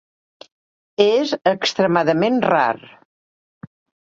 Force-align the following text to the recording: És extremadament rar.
És 1.05 1.33
extremadament 1.51 2.41
rar. 2.47 2.67